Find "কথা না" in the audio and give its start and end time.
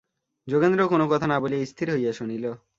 1.07-1.37